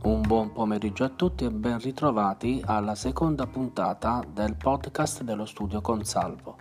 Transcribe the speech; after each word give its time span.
Un 0.00 0.20
buon 0.20 0.52
pomeriggio 0.52 1.02
a 1.02 1.08
tutti 1.08 1.44
e 1.44 1.50
ben 1.50 1.80
ritrovati 1.80 2.62
alla 2.64 2.94
seconda 2.94 3.48
puntata 3.48 4.22
del 4.32 4.54
podcast 4.54 5.22
dello 5.22 5.44
studio 5.44 5.80
Consalvo. 5.80 6.56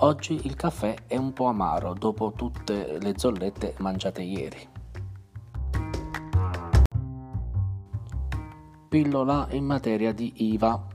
Oggi 0.00 0.40
il 0.44 0.56
caffè 0.56 0.94
è 1.06 1.16
un 1.16 1.32
po' 1.32 1.46
amaro 1.46 1.94
dopo 1.94 2.32
tutte 2.36 2.98
le 3.00 3.14
zollette 3.16 3.76
mangiate 3.78 4.20
ieri. 4.20 4.68
Pillola 8.88 9.48
in 9.52 9.64
materia 9.64 10.12
di 10.12 10.52
IVA. 10.52 10.86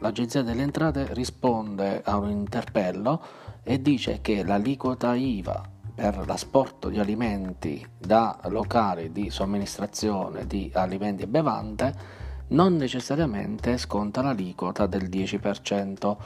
L'Agenzia 0.00 0.42
delle 0.42 0.62
Entrate 0.62 1.14
risponde 1.14 2.02
a 2.02 2.16
un 2.16 2.30
interpello 2.30 3.22
e 3.62 3.80
dice 3.80 4.20
che 4.20 4.44
l'aliquota 4.44 5.14
IVA 5.14 5.73
per 5.94 6.26
l'asporto 6.26 6.88
di 6.88 6.98
alimenti 6.98 7.86
da 7.96 8.38
locali 8.48 9.12
di 9.12 9.30
somministrazione 9.30 10.46
di 10.46 10.70
alimenti 10.74 11.22
e 11.22 11.26
bevande 11.28 12.22
non 12.48 12.76
necessariamente 12.76 13.78
sconta 13.78 14.20
l'aliquota 14.20 14.86
del 14.86 15.08
10%, 15.08 16.16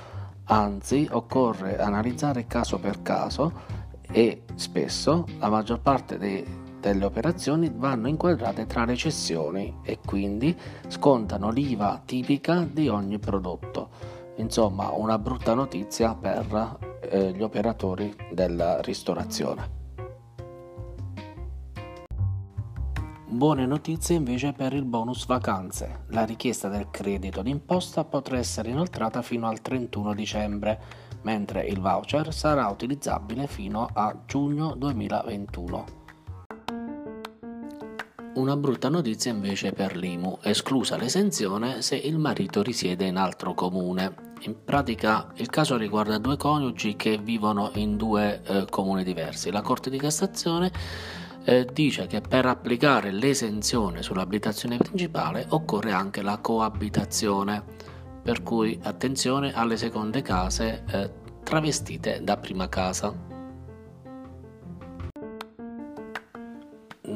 anzi 0.45 1.07
occorre 1.11 1.79
analizzare 1.79 2.47
caso 2.47 2.79
per 2.79 3.03
caso 3.03 3.53
e 4.11 4.45
spesso 4.55 5.27
la 5.39 5.49
maggior 5.49 5.81
parte 5.81 6.19
dei, 6.19 6.45
delle 6.81 7.05
operazioni 7.05 7.71
vanno 7.75 8.09
inquadrate 8.09 8.67
tra 8.67 8.85
le 8.85 8.97
cessioni 8.97 9.79
e 9.83 9.99
quindi 10.05 10.57
scontano 10.89 11.51
l'IVA 11.51 12.03
tipica 12.05 12.67
di 12.71 12.89
ogni 12.89 13.19
prodotto. 13.19 13.91
Insomma, 14.37 14.91
una 14.91 15.19
brutta 15.19 15.55
notizia 15.55 16.15
per 16.15 16.88
eh, 17.09 17.33
gli 17.33 17.43
operatori 17.43 18.15
della 18.31 18.81
ristorazione. 18.81 19.77
Buone 23.31 23.67
notizie 23.67 24.17
invece 24.17 24.53
per 24.53 24.73
il 24.73 24.85
bonus 24.85 25.27
vacanze. 25.27 26.05
La 26.09 26.25
richiesta 26.25 26.69
del 26.69 26.89
credito 26.91 27.43
d'imposta 27.43 28.03
potrà 28.05 28.39
essere 28.39 28.71
inoltrata 28.71 29.21
fino 29.21 29.47
al 29.49 29.61
31 29.61 30.15
dicembre, 30.15 30.81
mentre 31.23 31.67
il 31.67 31.79
voucher 31.79 32.33
sarà 32.33 32.67
utilizzabile 32.69 33.47
fino 33.47 33.87
a 33.93 34.17
giugno 34.25 34.75
2021. 34.75 35.98
Una 38.39 38.57
brutta 38.57 38.89
notizia 38.89 39.33
invece 39.33 39.73
per 39.73 39.97
l'IMU, 39.97 40.39
esclusa 40.43 40.97
l'esenzione 40.97 41.83
se 41.83 41.97
il 41.97 42.19
marito 42.19 42.63
risiede 42.63 43.05
in 43.05 43.17
altro 43.17 43.53
comune. 43.53 44.15
In 44.43 44.63
pratica 44.65 45.33
il 45.39 45.51
caso 45.51 45.77
riguarda 45.77 46.19
due 46.19 46.37
coniugi 46.37 46.95
che 46.95 47.19
vivono 47.19 47.73
in 47.75 47.97
due 47.97 48.41
eh, 48.45 48.67
comuni 48.71 49.03
diversi. 49.03 49.51
La 49.51 49.61
Corte 49.61 49.91
di 49.91 49.99
Cassazione 49.99 50.71
eh, 51.43 51.67
dice 51.73 52.07
che 52.07 52.21
per 52.21 52.47
applicare 52.47 53.11
l'esenzione 53.11 54.03
sull'abitazione 54.03 54.77
principale 54.77 55.45
occorre 55.49 55.91
anche 55.91 56.23
la 56.23 56.39
coabitazione, 56.39 57.65
per 58.23 58.45
cui 58.45 58.79
attenzione 58.85 59.53
alle 59.53 59.77
seconde 59.77 60.23
case 60.23 60.85
eh, 60.93 61.11
travestite 61.43 62.21
da 62.23 62.37
prima 62.37 62.69
casa. 62.69 63.38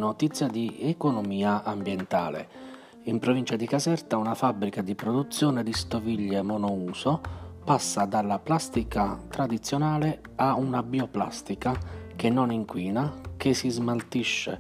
Notizia 0.03 0.49
di 0.49 0.79
economia 0.81 1.63
ambientale. 1.63 2.49
In 3.05 3.21
provincia 3.21 3.55
di 3.55 3.69
Caserta 3.69 4.17
una 4.17 4.35
fabbrica 4.35 4.83
di 4.83 4.97
produzione 4.97 5.63
di 5.63 5.73
stoviglie 5.73 6.43
monouso 6.43 7.21
passa 7.65 8.05
dalla 8.05 8.41
plastica 8.41 9.17
tradizionale 9.29 10.21
a 10.35 10.57
una 10.57 10.83
bioplastica 10.83 11.79
che 12.17 12.31
non 12.31 12.51
inquina, 12.51 13.15
che 13.37 13.55
si 13.55 13.71
smaltisce 13.71 14.59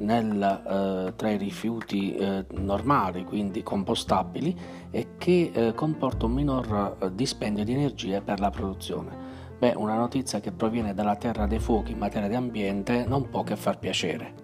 nel, 0.00 0.42
eh, 0.42 1.14
tra 1.16 1.30
i 1.30 1.38
rifiuti 1.38 2.14
eh, 2.14 2.44
normali, 2.50 3.24
quindi 3.24 3.62
compostabili, 3.62 4.54
e 4.90 5.14
che 5.16 5.50
eh, 5.54 5.72
comporta 5.72 6.26
un 6.26 6.32
minor 6.32 6.96
eh, 7.00 7.14
dispendio 7.14 7.64
di 7.64 7.72
energie 7.72 8.20
per 8.20 8.38
la 8.38 8.50
produzione. 8.50 9.16
Beh, 9.58 9.72
una 9.76 9.96
notizia 9.96 10.40
che 10.40 10.52
proviene 10.52 10.92
dalla 10.92 11.16
terra 11.16 11.46
dei 11.46 11.58
fuochi 11.58 11.92
in 11.92 11.98
materia 11.98 12.28
di 12.28 12.34
ambiente 12.34 13.06
non 13.06 13.30
può 13.30 13.42
che 13.44 13.56
far 13.56 13.78
piacere. 13.78 14.43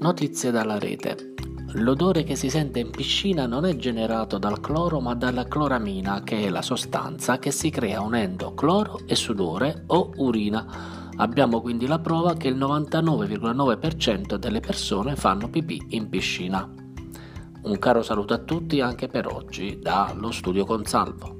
Notizie 0.00 0.52
dalla 0.52 0.78
rete. 0.78 1.34
L'odore 1.72 2.22
che 2.22 2.36
si 2.36 2.48
sente 2.48 2.78
in 2.78 2.90
piscina 2.90 3.46
non 3.46 3.64
è 3.64 3.74
generato 3.74 4.38
dal 4.38 4.60
cloro 4.60 5.00
ma 5.00 5.16
dalla 5.16 5.48
cloramina, 5.48 6.22
che 6.22 6.44
è 6.44 6.50
la 6.50 6.62
sostanza 6.62 7.40
che 7.40 7.50
si 7.50 7.68
crea 7.70 8.00
unendo 8.00 8.54
cloro 8.54 9.00
e 9.06 9.16
sudore 9.16 9.82
o 9.88 10.12
urina. 10.18 11.10
Abbiamo 11.16 11.60
quindi 11.60 11.88
la 11.88 11.98
prova 11.98 12.34
che 12.34 12.46
il 12.46 12.56
99,9% 12.56 14.36
delle 14.36 14.60
persone 14.60 15.16
fanno 15.16 15.48
pipì 15.48 15.86
in 15.88 16.08
piscina. 16.08 16.72
Un 17.62 17.78
caro 17.80 18.02
saluto 18.02 18.34
a 18.34 18.38
tutti 18.38 18.80
anche 18.80 19.08
per 19.08 19.26
oggi 19.26 19.80
dallo 19.80 20.30
studio 20.30 20.64
Consalvo. 20.64 21.37